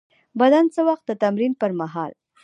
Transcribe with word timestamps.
بدن 0.39 0.65
څه 0.73 0.81
وخت 0.89 1.03
د 1.07 1.11
تمرین 1.23 1.53
پر 1.61 1.71
مهال 1.79 2.11